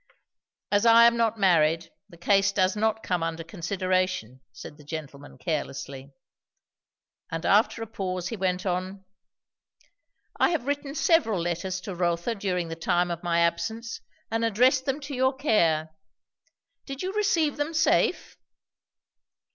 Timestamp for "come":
3.03-3.21